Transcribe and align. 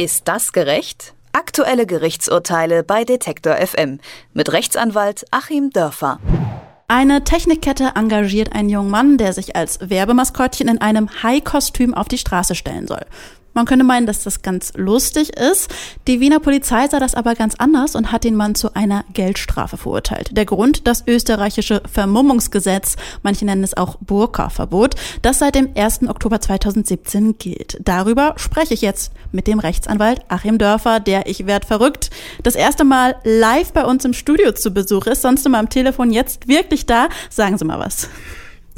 Ist 0.00 0.28
das 0.28 0.54
gerecht? 0.54 1.12
Aktuelle 1.34 1.84
Gerichtsurteile 1.84 2.82
bei 2.82 3.04
Detektor 3.04 3.56
FM 3.56 4.00
mit 4.32 4.50
Rechtsanwalt 4.50 5.26
Achim 5.30 5.68
Dörfer. 5.68 6.18
Eine 6.88 7.22
Technikkette 7.22 7.92
engagiert 7.96 8.54
einen 8.54 8.70
jungen 8.70 8.88
Mann, 8.88 9.18
der 9.18 9.34
sich 9.34 9.56
als 9.56 9.78
Werbemaskottchen 9.90 10.68
in 10.68 10.80
einem 10.80 11.22
Hai-Kostüm 11.22 11.92
auf 11.92 12.08
die 12.08 12.16
Straße 12.16 12.54
stellen 12.54 12.86
soll. 12.86 13.04
Man 13.52 13.66
könnte 13.66 13.84
meinen, 13.84 14.06
dass 14.06 14.22
das 14.22 14.42
ganz 14.42 14.72
lustig 14.76 15.36
ist. 15.36 15.72
Die 16.06 16.20
Wiener 16.20 16.40
Polizei 16.40 16.86
sah 16.88 17.00
das 17.00 17.14
aber 17.14 17.34
ganz 17.34 17.54
anders 17.56 17.94
und 17.94 18.12
hat 18.12 18.24
den 18.24 18.36
Mann 18.36 18.54
zu 18.54 18.74
einer 18.74 19.04
Geldstrafe 19.12 19.76
verurteilt. 19.76 20.36
Der 20.36 20.44
Grund, 20.44 20.86
das 20.86 21.04
österreichische 21.06 21.82
Vermummungsgesetz, 21.90 22.96
manche 23.22 23.44
nennen 23.44 23.64
es 23.64 23.76
auch 23.76 23.96
Burka-Verbot, 24.00 24.94
das 25.22 25.40
seit 25.40 25.54
dem 25.54 25.70
1. 25.74 26.08
Oktober 26.08 26.40
2017 26.40 27.38
gilt. 27.38 27.78
Darüber 27.80 28.34
spreche 28.36 28.74
ich 28.74 28.82
jetzt 28.82 29.12
mit 29.32 29.46
dem 29.46 29.58
Rechtsanwalt 29.58 30.22
Achim 30.28 30.58
Dörfer, 30.58 31.00
der 31.00 31.26
ich 31.26 31.46
werd 31.46 31.64
verrückt, 31.64 32.10
das 32.42 32.54
erste 32.54 32.84
Mal 32.84 33.16
live 33.24 33.72
bei 33.72 33.84
uns 33.84 34.04
im 34.04 34.12
Studio 34.12 34.52
zu 34.52 34.70
Besuch 34.70 35.06
ist, 35.06 35.22
sonst 35.22 35.44
immer 35.46 35.58
am 35.58 35.68
Telefon, 35.68 36.12
jetzt 36.12 36.48
wirklich 36.48 36.86
da. 36.86 37.08
Sagen 37.28 37.58
Sie 37.58 37.64
mal 37.64 37.78
was. 37.78 38.08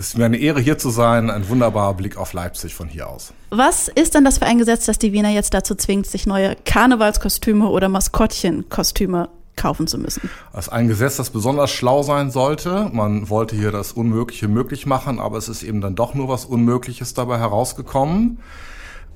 Es 0.03 0.09
ist 0.09 0.19
mir 0.19 0.25
eine 0.25 0.37
Ehre, 0.37 0.59
hier 0.59 0.79
zu 0.79 0.91
sein. 0.91 1.31
Ein 1.31 1.49
wunderbarer 1.49 1.95
Blick 1.95 2.17
auf 2.17 2.33
Leipzig 2.33 2.75
von 2.75 2.89
hier 2.89 3.09
aus. 3.09 3.33
Was 3.51 3.87
ist 3.87 4.17
denn 4.17 4.25
das 4.25 4.39
für 4.39 4.47
ein 4.47 4.59
Gesetz, 4.59 4.87
das 4.87 4.99
die 4.99 5.13
Wiener 5.13 5.29
jetzt 5.29 5.55
dazu 5.55 5.77
zwingt, 5.77 6.09
sich 6.09 6.27
neue 6.27 6.57
Karnevalskostüme 6.65 7.69
oder 7.69 7.89
Maskottchenkostüme 7.89 9.29
kaufen 9.55 9.87
zu 9.87 9.99
müssen? 9.99 10.29
Das 10.53 10.67
ist 10.67 10.73
ein 10.73 10.89
Gesetz, 10.89 11.19
das 11.19 11.31
besonders 11.31 11.71
schlau 11.71 12.03
sein 12.03 12.33
sollte. 12.33 12.91
Man 12.93 13.31
wollte 13.31 13.55
hier 13.55 13.71
das 13.71 13.93
Unmögliche 13.93 14.49
möglich 14.49 14.87
machen, 14.87 15.21
aber 15.21 15.39
es 15.39 15.49
ist 15.49 15.63
eben 15.63 15.81
dann 15.81 15.95
doch 15.95 16.15
nur 16.15 16.27
was 16.27 16.47
Unmögliches 16.47 17.15
dabei 17.15 17.39
herausgekommen. 17.39 18.41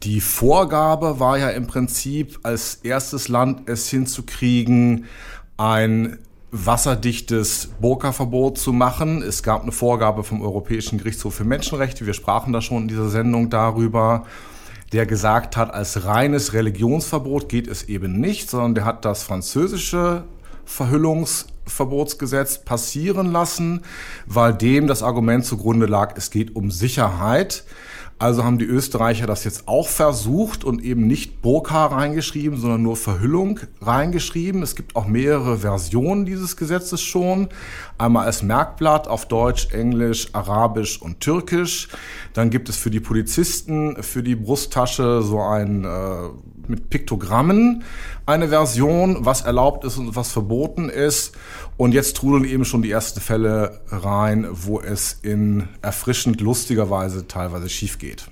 Die 0.05 0.21
Vorgabe 0.21 1.19
war 1.19 1.37
ja 1.37 1.51
im 1.51 1.67
Prinzip 1.67 2.39
als 2.45 2.77
erstes 2.77 3.27
Land 3.27 3.69
es 3.69 3.89
hinzukriegen, 3.91 5.07
ein 5.57 6.19
wasserdichtes 6.65 7.71
Burka-Verbot 7.81 8.57
zu 8.57 8.73
machen. 8.73 9.23
Es 9.23 9.43
gab 9.43 9.63
eine 9.63 9.73
Vorgabe 9.73 10.25
vom 10.25 10.41
Europäischen 10.41 10.99
Gerichtshof 10.99 11.35
für 11.35 11.45
Menschenrechte, 11.45 12.07
wir 12.07 12.15
sprachen 12.15 12.53
da 12.53 12.63
schon 12.63 12.83
in 12.83 12.89
dieser 12.89 13.11
Sendung 13.11 13.51
darüber, 13.51 14.25
der 14.93 15.05
gesagt 15.05 15.57
hat, 15.57 15.75
als 15.75 16.05
reines 16.05 16.53
Religionsverbot 16.53 17.49
geht 17.49 17.67
es 17.67 17.85
eben 17.85 18.21
nicht, 18.21 18.49
sondern 18.49 18.75
der 18.75 18.85
hat 18.85 19.05
das 19.05 19.25
französische 19.25 20.25
Verhüllungsverbotsgesetz 20.65 22.65
passieren 22.65 23.33
lassen, 23.33 23.83
weil 24.27 24.55
dem 24.55 24.87
das 24.87 25.03
Argument 25.03 25.45
zugrunde 25.45 25.87
lag, 25.87 26.15
es 26.17 26.31
geht 26.31 26.55
um 26.55 26.71
Sicherheit. 26.71 27.65
Also 28.19 28.45
haben 28.45 28.59
die 28.59 28.65
Österreicher 28.65 29.27
das 29.27 29.45
jetzt 29.45 29.69
auch 29.69 29.89
versucht 29.89 30.65
und 30.65 30.83
eben 30.83 31.07
nicht 31.07 31.36
Burka 31.43 31.87
reingeschrieben, 31.87 32.59
sondern 32.59 32.83
nur 32.83 32.97
Verhüllung 32.97 33.61
reingeschrieben. 33.81 34.63
Es 34.63 34.75
gibt 34.75 34.97
auch 34.97 35.07
mehrere 35.07 35.59
Versionen 35.59 36.25
dieses 36.27 36.57
Gesetzes 36.57 37.01
schon. 37.01 37.49
Einmal 37.99 38.27
als 38.27 38.43
Merkblatt 38.43 39.09
auf 39.09 39.27
Deutsch, 39.27 39.73
Englisch, 39.73 40.29
Arabisch 40.33 41.01
und 41.01 41.21
Türkisch. 41.21 41.89
Dann 42.33 42.51
gibt 42.51 42.69
es 42.69 42.77
für 42.77 42.91
die 42.91 43.01
Polizisten 43.01 44.03
für 44.03 44.23
die 44.23 44.37
Brusttasche 44.37 45.23
so 45.23 45.41
ein 45.41 45.85
äh, 45.85 46.29
mit 46.69 46.91
Piktogrammen 46.91 47.85
eine 48.25 48.49
Version, 48.49 49.25
was 49.25 49.43
erlaubt 49.43 49.85
ist 49.85 49.99
und 49.99 50.17
was 50.17 50.33
verboten 50.33 50.89
ist. 50.89 51.37
Und 51.77 51.93
jetzt 51.93 52.17
trudeln 52.17 52.45
eben 52.45 52.65
schon 52.65 52.83
die 52.83 52.91
ersten 52.91 53.21
Fälle 53.21 53.81
rein, 53.89 54.49
wo 54.51 54.81
es 54.81 55.19
in 55.23 55.69
erfrischend 55.83 56.41
lustiger 56.41 56.91
Weise 56.91 57.29
teilweise 57.29 57.69
schief 57.69 57.99
geht. 57.99 58.29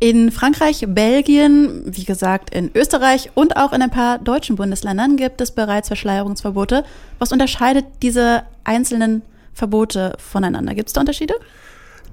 In 0.00 0.30
Frankreich, 0.30 0.84
Belgien, 0.86 1.82
wie 1.86 2.04
gesagt 2.04 2.54
in 2.54 2.70
Österreich 2.74 3.30
und 3.34 3.56
auch 3.56 3.72
in 3.72 3.82
ein 3.82 3.90
paar 3.90 4.18
deutschen 4.18 4.56
Bundesländern 4.56 5.16
gibt 5.16 5.40
es 5.40 5.50
bereits 5.50 5.88
Verschleierungsverbote. 5.88 6.84
Was 7.18 7.32
unterscheidet 7.32 7.84
diese 8.02 8.44
einzelnen 8.62 9.22
Verbote 9.54 10.14
voneinander? 10.18 10.74
Gibt 10.74 10.88
es 10.88 10.92
da 10.92 11.00
Unterschiede? 11.00 11.34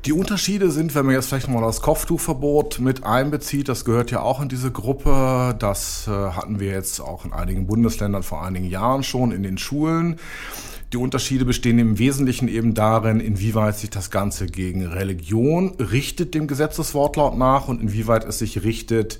Die 0.05 0.13
Unterschiede 0.13 0.69
sind, 0.69 0.93
wenn 0.93 1.07
man 1.07 1.15
jetzt 1.15 1.29
vielleicht 1.29 1.47
nochmal 1.47 1.63
das 1.63 1.81
Kopftuchverbot 1.81 2.77
mit 2.77 3.03
einbezieht, 3.03 3.67
das 3.67 3.85
gehört 3.85 4.11
ja 4.11 4.21
auch 4.21 4.39
in 4.39 4.49
diese 4.49 4.71
Gruppe. 4.71 5.55
Das 5.57 6.07
äh, 6.07 6.11
hatten 6.11 6.59
wir 6.59 6.69
jetzt 6.69 6.99
auch 6.99 7.25
in 7.25 7.33
einigen 7.33 7.65
Bundesländern 7.65 8.21
vor 8.21 8.45
einigen 8.45 8.67
Jahren 8.67 9.01
schon 9.01 9.31
in 9.31 9.41
den 9.41 9.57
Schulen. 9.57 10.19
Die 10.93 10.97
Unterschiede 10.97 11.43
bestehen 11.43 11.79
im 11.79 11.97
Wesentlichen 11.97 12.47
eben 12.47 12.75
darin, 12.75 13.19
inwieweit 13.19 13.79
sich 13.79 13.89
das 13.89 14.11
Ganze 14.11 14.45
gegen 14.45 14.85
Religion 14.85 15.73
richtet, 15.79 16.35
dem 16.35 16.45
Gesetzeswortlaut 16.45 17.35
nach, 17.35 17.67
und 17.67 17.81
inwieweit 17.81 18.25
es 18.25 18.37
sich 18.37 18.63
richtet 18.63 19.19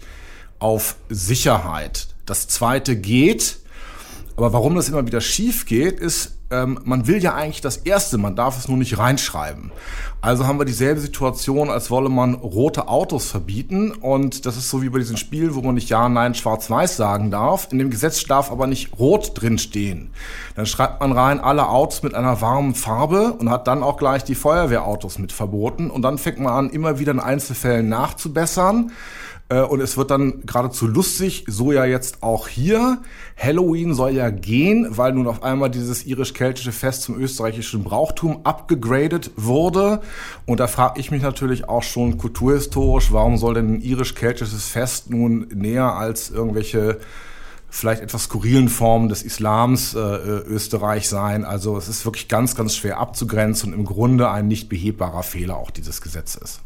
auf 0.60 0.98
Sicherheit. 1.10 2.10
Das 2.28 2.48
zweite 2.48 2.96
geht, 2.96 3.58
aber 4.38 4.52
warum 4.54 4.76
das 4.76 4.90
immer 4.90 5.06
wieder 5.06 5.22
schief 5.22 5.66
geht, 5.66 6.00
ist, 6.00 6.38
ähm, 6.52 6.80
man 6.84 7.08
will 7.08 7.24
ja 7.24 7.34
eigentlich 7.34 7.62
das 7.62 7.78
Erste, 7.78 8.18
man 8.18 8.36
darf 8.36 8.58
es 8.58 8.68
nur 8.68 8.78
nicht 8.78 8.98
reinschreiben. 8.98 9.72
Also 10.22 10.46
haben 10.46 10.60
wir 10.60 10.66
dieselbe 10.66 11.00
Situation, 11.00 11.70
als 11.70 11.90
wolle 11.90 12.10
man 12.10 12.36
rote 12.36 12.88
Autos 12.88 13.30
verbieten. 13.30 13.92
Und 13.92 14.46
das 14.46 14.58
ist 14.58 14.70
so 14.70 14.82
wie 14.82 14.90
bei 14.90 15.00
diesen 15.00 15.18
Spielen, 15.18 15.56
wo 15.56 15.62
man 15.62 15.76
nicht 15.76 15.90
Ja, 15.90 16.10
Nein, 16.10 16.36
Schwarz-Weiß 16.36 16.98
sagen 16.98 17.32
darf. 17.32 17.70
In 17.72 17.80
dem 17.80 17.90
Gesetz 17.90 18.24
darf 18.26 18.52
aber 18.52 18.68
nicht 18.68 18.98
Rot 19.00 19.32
drinstehen. 19.36 20.12
Dann 20.56 20.66
schreibt 20.66 21.00
man 21.00 21.12
rein 21.12 21.40
alle 21.40 21.70
Autos 21.70 22.04
mit 22.04 22.14
einer 22.14 22.42
warmen 22.42 22.76
Farbe 22.76 23.34
und 23.34 23.50
hat 23.50 23.68
dann 23.68 23.84
auch 23.84 23.98
gleich 23.98 24.24
die 24.24 24.36
Feuerwehrautos 24.36 25.18
mit 25.18 25.32
verboten. 25.32 25.90
Und 25.90 26.02
dann 26.02 26.18
fängt 26.18 26.40
man 26.40 26.54
an, 26.54 26.70
immer 26.70 27.00
wieder 27.00 27.12
in 27.12 27.20
Einzelfällen 27.20 27.88
nachzubessern. 27.88 28.92
Äh, 29.50 29.62
und 29.62 29.80
es 29.80 29.98
wird 29.98 30.12
dann 30.12 30.42
geradezu 30.46 30.88
lustig, 30.88 31.46
so 31.48 31.72
ja 31.72 31.86
jetzt 31.86 32.24
auch 32.24 32.48
hier. 32.48 33.00
Halloween 33.38 33.94
soll 33.94 34.12
ja 34.12 34.30
gehen, 34.30 34.88
weil 34.90 35.14
nun 35.14 35.28
auf 35.28 35.44
einmal 35.44 35.70
dieses 35.70 36.06
irisch-keltische 36.06 36.72
Fest 36.72 37.04
zum 37.04 37.20
österreichischen 37.20 37.84
Brauchtum 37.84 38.42
abgegradet 38.44 39.32
wurde. 39.36 40.02
Und 40.46 40.60
da 40.60 40.68
frage 40.68 41.00
ich 41.00 41.12
mich 41.12 41.22
natürlich 41.22 41.70
auch 41.70 41.84
schon 41.84 42.18
kulturhistorisch, 42.18 43.12
warum 43.12 43.38
soll 43.38 43.54
denn 43.54 43.76
ein 43.76 43.82
irisch-keltisches 43.82 44.68
Fest 44.68 45.10
nun 45.10 45.48
näher 45.54 45.94
als 45.94 46.30
irgendwelche 46.30 47.00
vielleicht 47.70 48.02
etwas 48.02 48.24
skurrilen 48.24 48.70
Formen 48.70 49.10
des 49.10 49.22
Islams 49.22 49.96
äh, 49.96 50.00
Österreich 50.00 51.10
sein. 51.10 51.44
Also 51.44 51.78
es 51.78 51.90
ist 51.90 52.06
wirklich 52.06 52.30
ganz, 52.30 52.56
ganz 52.56 52.74
schwer 52.74 53.00
abzugrenzen 53.00 53.74
und 53.74 53.80
im 53.80 53.86
Grunde 53.86 54.30
ein 54.30 54.48
nicht 54.48 54.70
behebbarer 54.70 55.24
Fehler 55.24 55.58
auch 55.58 55.72
dieses 55.72 56.02
Gesetzes 56.02 56.62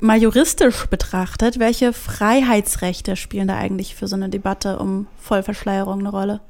mal 0.00 0.20
juristisch 0.20 0.86
betrachtet, 0.86 1.58
welche 1.58 1.92
Freiheitsrechte 1.92 3.16
spielen 3.16 3.48
da 3.48 3.56
eigentlich 3.56 3.94
für 3.94 4.08
so 4.08 4.16
eine 4.16 4.28
Debatte 4.28 4.78
um 4.78 5.06
Vollverschleierung 5.20 6.00
eine 6.00 6.10
Rolle? 6.10 6.40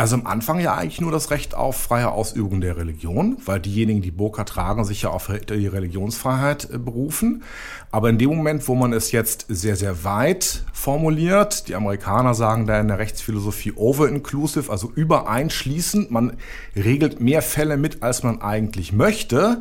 Also 0.00 0.14
am 0.14 0.26
Anfang 0.26 0.60
ja 0.60 0.74
eigentlich 0.76 1.00
nur 1.00 1.10
das 1.10 1.30
Recht 1.30 1.54
auf 1.54 1.76
freie 1.76 2.12
Ausübung 2.12 2.60
der 2.60 2.76
Religion, 2.76 3.36
weil 3.44 3.60
diejenigen, 3.60 4.02
die 4.02 4.12
Burka 4.12 4.44
tragen, 4.44 4.84
sich 4.84 5.02
ja 5.02 5.10
auf 5.10 5.30
die 5.48 5.66
Religionsfreiheit 5.66 6.70
äh, 6.72 6.78
berufen. 6.78 7.42
Aber 7.90 8.08
in 8.08 8.16
dem 8.16 8.30
Moment, 8.30 8.66
wo 8.68 8.74
man 8.74 8.92
es 8.92 9.10
jetzt 9.10 9.46
sehr, 9.48 9.74
sehr 9.76 10.04
weit 10.04 10.62
formuliert, 10.72 11.68
die 11.68 11.74
Amerikaner 11.74 12.34
sagen 12.34 12.66
da 12.66 12.80
in 12.80 12.88
der 12.88 12.98
Rechtsphilosophie 12.98 13.72
over-inclusive, 13.74 14.70
also 14.70 14.90
übereinschließend, 14.94 16.10
man 16.10 16.36
regelt 16.76 17.20
mehr 17.20 17.42
Fälle 17.42 17.76
mit, 17.76 18.02
als 18.02 18.22
man 18.22 18.40
eigentlich 18.40 18.92
möchte, 18.92 19.60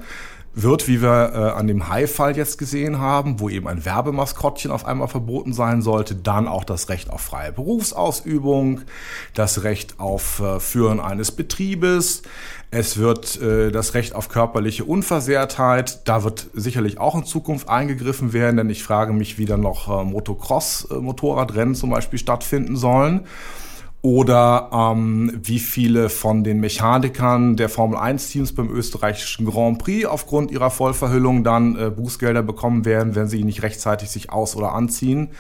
wird, 0.54 0.88
wie 0.88 1.02
wir 1.02 1.32
äh, 1.34 1.38
an 1.58 1.68
dem 1.68 1.90
Hai-Fall 1.90 2.36
jetzt 2.36 2.58
gesehen 2.58 3.00
haben, 3.00 3.40
wo 3.40 3.50
eben 3.50 3.68
ein 3.68 3.86
Werbemaskottchen 3.86 4.72
auf 4.72 4.86
einmal 4.86 5.08
verboten 5.08 5.54
sein 5.54 5.82
sollte, 5.82 6.16
dann 6.16 6.48
auch 6.48 6.64
das 6.64 6.90
Recht 6.90 7.10
auf 7.10 7.22
freie 7.22 7.52
Berufsausübung, 7.52 8.82
das 9.34 9.64
Recht 9.64 10.00
auf 10.00 10.40
äh, 10.40 10.60
Führen 10.60 11.00
eines 11.00 11.32
Betriebes, 11.32 12.24
es 12.72 12.98
wird 12.98 13.42
äh, 13.42 13.72
das 13.72 13.94
Recht 13.94 14.16
auf 14.16 14.30
körperliche 14.30 14.86
Unversehrtheit, 14.86 16.08
da 16.08 16.24
wird 16.24 16.48
sicherlich 16.54 17.00
auch 17.00 17.16
in 17.16 17.26
Zukunft 17.26 17.70
eingegriffen 17.70 18.34
werden, 18.34 18.58
denn 18.58 18.70
ich 18.70 18.84
frage 18.84 19.14
mich, 19.14 19.38
wie 19.38 19.46
dann 19.46 19.62
noch 19.62 19.88
äh, 19.88 20.04
Motocross-Motorradrennen 20.04 21.76
zum 21.76 21.90
Beispiel 21.90 22.20
stattfinden 22.20 22.76
sollen 22.76 23.26
oder 24.02 24.70
ähm, 24.72 25.40
wie 25.44 25.60
viele 25.60 26.10
von 26.10 26.44
den 26.44 26.60
Mechanikern 26.62 27.58
der 27.58 27.68
Formel 27.68 27.98
1 27.98 28.30
Teams 28.30 28.54
beim 28.54 28.70
österreichischen 28.70 29.46
Grand 29.46 29.80
Prix 29.80 30.06
aufgrund 30.06 30.52
ihrer 30.52 30.70
Vollverhüllung 30.70 31.44
dann 31.44 31.76
äh, 31.76 31.90
Bußgelder 31.90 32.42
bekommen 32.42 32.86
werden, 32.86 33.16
wenn 33.16 33.28
sie 33.28 33.44
nicht 33.44 33.62
rechtzeitig 33.62 34.10
sich 34.10 34.32
aus- 34.32 34.56
oder 34.56 34.72
anziehen. 34.72 35.32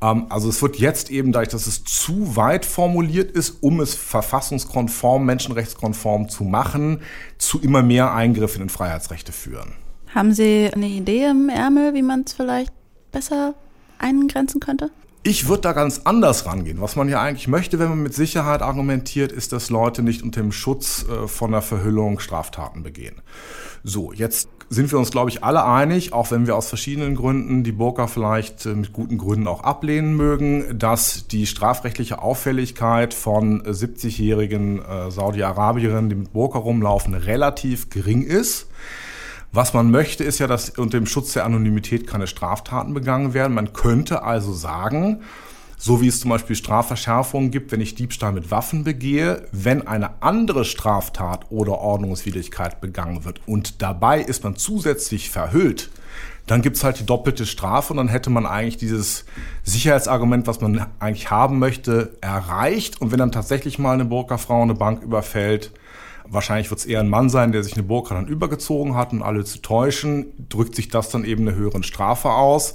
Ähm, 0.00 0.26
also 0.30 0.48
es 0.48 0.62
wird 0.62 0.76
jetzt 0.76 1.10
eben, 1.10 1.32
dadurch, 1.32 1.50
dass 1.50 1.66
es 1.66 1.84
zu 1.84 2.36
weit 2.36 2.64
formuliert 2.64 3.30
ist, 3.32 3.62
um 3.62 3.80
es 3.80 3.94
verfassungskonform, 3.94 5.26
menschenrechtskonform 5.26 6.30
zu 6.30 6.44
machen, 6.44 7.02
zu 7.36 7.60
immer 7.60 7.82
mehr 7.82 8.14
Eingriffen 8.14 8.62
in 8.62 8.68
Freiheitsrechte 8.70 9.32
führen. 9.32 9.72
Haben 10.14 10.32
Sie 10.32 10.70
eine 10.72 10.88
Idee 10.88 11.26
im 11.26 11.50
Ärmel, 11.50 11.94
wie 11.94 12.02
man 12.02 12.24
es 12.26 12.32
vielleicht 12.32 12.72
besser 13.12 13.54
eingrenzen 13.98 14.60
könnte? 14.60 14.90
Ich 15.22 15.48
würde 15.48 15.60
da 15.60 15.72
ganz 15.72 16.00
anders 16.04 16.46
rangehen. 16.46 16.80
Was 16.80 16.96
man 16.96 17.10
ja 17.10 17.20
eigentlich 17.20 17.46
möchte, 17.46 17.78
wenn 17.78 17.90
man 17.90 18.02
mit 18.02 18.14
Sicherheit 18.14 18.62
argumentiert, 18.62 19.32
ist, 19.32 19.52
dass 19.52 19.68
Leute 19.68 20.02
nicht 20.02 20.22
unter 20.22 20.40
dem 20.40 20.50
Schutz 20.50 21.04
äh, 21.06 21.28
von 21.28 21.52
der 21.52 21.60
Verhüllung 21.60 22.20
Straftaten 22.20 22.82
begehen. 22.82 23.16
So, 23.84 24.12
jetzt 24.12 24.48
sind 24.70 24.90
wir 24.90 24.98
uns, 24.98 25.10
glaube 25.10 25.28
ich, 25.28 25.44
alle 25.44 25.64
einig, 25.66 26.14
auch 26.14 26.30
wenn 26.30 26.46
wir 26.46 26.56
aus 26.56 26.68
verschiedenen 26.68 27.16
Gründen 27.16 27.64
die 27.64 27.72
Burka 27.72 28.06
vielleicht 28.06 28.64
äh, 28.64 28.70
mit 28.70 28.94
guten 28.94 29.18
Gründen 29.18 29.46
auch 29.46 29.62
ablehnen 29.62 30.16
mögen, 30.16 30.78
dass 30.78 31.26
die 31.26 31.46
strafrechtliche 31.46 32.22
Auffälligkeit 32.22 33.12
von 33.12 33.62
70-jährigen 33.62 34.82
äh, 34.82 35.10
Saudi-Arabierinnen, 35.10 36.08
die 36.08 36.16
mit 36.16 36.32
Burka 36.32 36.58
rumlaufen, 36.58 37.12
relativ 37.12 37.90
gering 37.90 38.22
ist. 38.22 38.68
Was 39.52 39.74
man 39.74 39.90
möchte, 39.90 40.22
ist 40.22 40.38
ja, 40.38 40.46
dass 40.46 40.70
unter 40.70 40.98
dem 40.98 41.06
Schutz 41.06 41.32
der 41.32 41.44
Anonymität 41.44 42.06
keine 42.06 42.28
Straftaten 42.28 42.94
begangen 42.94 43.34
werden. 43.34 43.54
Man 43.54 43.72
könnte 43.72 44.22
also 44.22 44.52
sagen, 44.52 45.22
so 45.76 46.00
wie 46.00 46.08
es 46.08 46.20
zum 46.20 46.30
Beispiel 46.30 46.54
Strafverschärfungen 46.54 47.50
gibt, 47.50 47.72
wenn 47.72 47.80
ich 47.80 47.94
Diebstahl 47.96 48.32
mit 48.32 48.50
Waffen 48.50 48.84
begehe, 48.84 49.48
wenn 49.50 49.88
eine 49.88 50.22
andere 50.22 50.64
Straftat 50.64 51.50
oder 51.50 51.78
Ordnungswidrigkeit 51.78 52.80
begangen 52.80 53.24
wird 53.24 53.40
und 53.46 53.82
dabei 53.82 54.20
ist 54.20 54.44
man 54.44 54.56
zusätzlich 54.56 55.30
verhüllt, 55.30 55.90
dann 56.46 56.62
gibt's 56.62 56.84
halt 56.84 57.00
die 57.00 57.06
doppelte 57.06 57.46
Strafe 57.46 57.92
und 57.92 57.96
dann 57.96 58.08
hätte 58.08 58.28
man 58.28 58.44
eigentlich 58.44 58.76
dieses 58.76 59.24
Sicherheitsargument, 59.62 60.46
was 60.46 60.60
man 60.60 60.86
eigentlich 60.98 61.30
haben 61.30 61.58
möchte, 61.58 62.16
erreicht. 62.20 63.00
Und 63.00 63.12
wenn 63.12 63.18
dann 63.18 63.30
tatsächlich 63.30 63.78
mal 63.78 63.94
eine 63.94 64.04
Burka-Frau 64.04 64.62
eine 64.62 64.74
Bank 64.74 65.02
überfällt, 65.02 65.70
Wahrscheinlich 66.32 66.70
wird 66.70 66.78
es 66.78 66.86
eher 66.86 67.00
ein 67.00 67.08
Mann 67.08 67.28
sein, 67.28 67.50
der 67.50 67.64
sich 67.64 67.74
eine 67.74 67.82
Burka 67.82 68.14
dann 68.14 68.28
übergezogen 68.28 68.94
hat, 68.94 69.12
um 69.12 69.20
alle 69.22 69.44
zu 69.44 69.58
täuschen. 69.58 70.26
Drückt 70.48 70.76
sich 70.76 70.88
das 70.88 71.10
dann 71.10 71.24
eben 71.24 71.46
eine 71.46 71.56
höhere 71.56 71.82
Strafe 71.82 72.30
aus. 72.30 72.74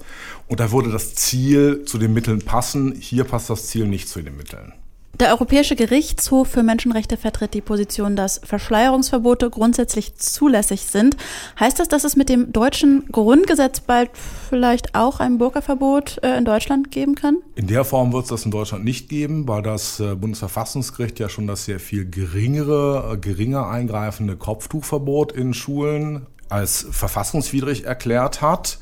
Und 0.49 0.59
da 0.59 0.73
würde 0.73 0.91
das 0.91 1.15
Ziel 1.15 1.85
zu 1.85 1.97
den 1.97 2.13
Mitteln 2.13 2.41
passen. 2.41 2.93
Hier 2.99 3.23
passt 3.23 3.49
das 3.49 3.67
Ziel 3.67 3.87
nicht 3.87 4.09
zu 4.09 4.21
den 4.21 4.35
Mitteln. 4.35 4.73
Der 5.19 5.29
Europäische 5.29 5.77
Gerichtshof 5.77 6.49
für 6.49 6.61
Menschenrechte 6.61 7.15
vertritt 7.15 7.53
die 7.53 7.61
Position, 7.61 8.17
dass 8.17 8.41
Verschleierungsverbote 8.43 9.49
grundsätzlich 9.49 10.15
zulässig 10.17 10.81
sind. 10.81 11.15
Heißt 11.57 11.79
das, 11.79 11.87
dass 11.87 12.03
es 12.03 12.17
mit 12.17 12.27
dem 12.27 12.51
deutschen 12.51 13.07
Grundgesetz 13.09 13.79
bald 13.79 14.09
vielleicht 14.49 14.93
auch 14.93 15.21
ein 15.21 15.37
Burka-Verbot 15.37 16.19
äh, 16.21 16.37
in 16.37 16.43
Deutschland 16.43 16.91
geben 16.91 17.15
kann? 17.15 17.37
In 17.55 17.67
der 17.67 17.85
Form 17.85 18.11
wird 18.11 18.23
es 18.23 18.29
das 18.29 18.43
in 18.43 18.51
Deutschland 18.51 18.83
nicht 18.83 19.07
geben, 19.07 19.47
weil 19.47 19.61
das 19.61 20.01
äh, 20.01 20.15
Bundesverfassungsgericht 20.15 21.17
ja 21.19 21.29
schon 21.29 21.47
das 21.47 21.63
sehr 21.63 21.79
viel 21.79 22.09
geringere, 22.09 23.13
äh, 23.13 23.17
geringer 23.17 23.69
eingreifende 23.69 24.35
Kopftuchverbot 24.35 25.31
in 25.31 25.53
Schulen 25.53 26.25
als 26.49 26.85
verfassungswidrig 26.91 27.85
erklärt 27.85 28.41
hat. 28.41 28.79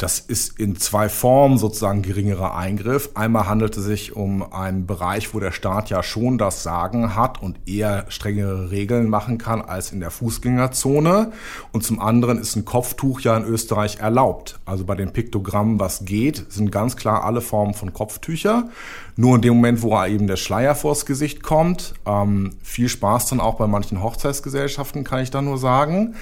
Das 0.00 0.18
ist 0.18 0.58
in 0.58 0.76
zwei 0.76 1.10
Formen 1.10 1.58
sozusagen 1.58 2.00
geringerer 2.00 2.56
Eingriff. 2.56 3.10
Einmal 3.12 3.46
handelt 3.46 3.76
es 3.76 3.84
sich 3.84 4.16
um 4.16 4.50
einen 4.50 4.86
Bereich, 4.86 5.34
wo 5.34 5.40
der 5.40 5.52
Staat 5.52 5.90
ja 5.90 6.02
schon 6.02 6.38
das 6.38 6.62
Sagen 6.62 7.14
hat 7.16 7.42
und 7.42 7.68
eher 7.68 8.06
strengere 8.08 8.70
Regeln 8.70 9.10
machen 9.10 9.36
kann 9.36 9.60
als 9.60 9.92
in 9.92 10.00
der 10.00 10.10
Fußgängerzone. 10.10 11.32
Und 11.72 11.84
zum 11.84 12.00
anderen 12.00 12.38
ist 12.38 12.56
ein 12.56 12.64
Kopftuch 12.64 13.20
ja 13.20 13.36
in 13.36 13.44
Österreich 13.44 13.98
erlaubt. 13.98 14.58
Also 14.64 14.84
bei 14.84 14.94
den 14.94 15.12
Piktogrammen, 15.12 15.78
was 15.78 16.06
geht, 16.06 16.50
sind 16.50 16.72
ganz 16.72 16.96
klar 16.96 17.24
alle 17.24 17.42
Formen 17.42 17.74
von 17.74 17.92
Kopftücher. 17.92 18.70
Nur 19.16 19.36
in 19.36 19.42
dem 19.42 19.56
Moment, 19.56 19.82
wo 19.82 20.02
eben 20.02 20.26
der 20.26 20.36
Schleier 20.36 20.74
vors 20.74 21.04
Gesicht 21.04 21.42
kommt, 21.42 21.92
ähm, 22.06 22.52
viel 22.62 22.88
Spaß 22.88 23.26
dann 23.26 23.40
auch 23.40 23.56
bei 23.56 23.66
manchen 23.66 24.02
Hochzeitsgesellschaften, 24.02 25.04
kann 25.04 25.22
ich 25.22 25.30
da 25.30 25.42
nur 25.42 25.58
sagen. 25.58 26.14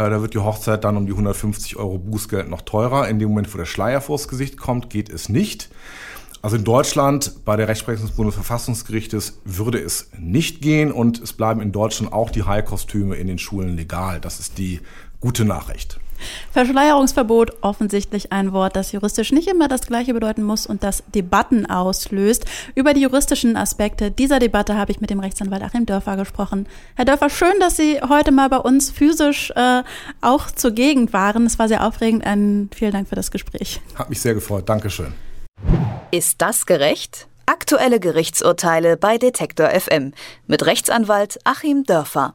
Äh, 0.00 0.08
da 0.08 0.22
wird 0.22 0.34
die 0.34 0.38
Hochzeit 0.38 0.84
dann 0.84 0.96
um 0.96 1.06
die 1.06 1.12
150 1.12 1.76
Euro 1.76 1.98
Bußgeld 1.98 2.48
noch 2.48 2.62
teurer. 2.62 3.08
In 3.08 3.18
dem 3.18 3.28
Moment, 3.28 3.52
wo 3.52 3.58
der 3.58 3.66
Schleier 3.66 4.00
vors 4.00 4.28
Gesicht 4.28 4.56
kommt, 4.56 4.88
geht 4.88 5.10
es 5.10 5.28
nicht. 5.28 5.68
Also 6.42 6.56
in 6.56 6.64
Deutschland 6.64 7.44
bei 7.44 7.56
der 7.56 7.68
Rechtsprechung 7.68 8.06
des 8.06 8.16
Bundesverfassungsgerichtes 8.16 9.40
würde 9.44 9.78
es 9.78 10.10
nicht 10.18 10.62
gehen 10.62 10.90
und 10.90 11.20
es 11.20 11.34
bleiben 11.34 11.60
in 11.60 11.70
Deutschland 11.70 12.14
auch 12.14 12.30
die 12.30 12.44
Haikostüme 12.44 13.16
in 13.16 13.26
den 13.26 13.36
Schulen 13.36 13.76
legal. 13.76 14.20
Das 14.22 14.40
ist 14.40 14.56
die 14.56 14.80
gute 15.20 15.44
Nachricht. 15.44 16.00
Verschleierungsverbot, 16.52 17.62
offensichtlich 17.62 18.32
ein 18.32 18.52
Wort, 18.52 18.76
das 18.76 18.92
juristisch 18.92 19.32
nicht 19.32 19.48
immer 19.48 19.68
das 19.68 19.82
gleiche 19.82 20.12
bedeuten 20.12 20.42
muss 20.42 20.66
und 20.66 20.82
das 20.82 21.02
Debatten 21.14 21.66
auslöst. 21.66 22.44
Über 22.74 22.94
die 22.94 23.00
juristischen 23.00 23.56
Aspekte 23.56 24.10
dieser 24.10 24.38
Debatte 24.38 24.76
habe 24.76 24.92
ich 24.92 25.00
mit 25.00 25.10
dem 25.10 25.20
Rechtsanwalt 25.20 25.62
Achim 25.62 25.86
Dörfer 25.86 26.16
gesprochen. 26.16 26.66
Herr 26.94 27.04
Dörfer, 27.04 27.30
schön, 27.30 27.54
dass 27.60 27.76
Sie 27.76 28.00
heute 28.06 28.32
mal 28.32 28.48
bei 28.48 28.58
uns 28.58 28.90
physisch 28.90 29.50
äh, 29.56 29.82
auch 30.20 30.50
zur 30.50 30.72
Gegend 30.72 31.12
waren. 31.12 31.46
Es 31.46 31.58
war 31.58 31.68
sehr 31.68 31.86
aufregend. 31.86 32.26
Einen 32.26 32.70
vielen 32.74 32.92
Dank 32.92 33.08
für 33.08 33.16
das 33.16 33.30
Gespräch. 33.30 33.80
Hat 33.94 34.10
mich 34.10 34.20
sehr 34.20 34.34
gefreut. 34.34 34.68
Dankeschön. 34.68 35.14
Ist 36.10 36.42
das 36.42 36.66
gerecht? 36.66 37.28
Aktuelle 37.46 37.98
Gerichtsurteile 37.98 38.96
bei 38.96 39.18
Detektor 39.18 39.68
FM 39.68 40.12
mit 40.46 40.66
Rechtsanwalt 40.66 41.38
Achim 41.44 41.84
Dörfer. 41.84 42.34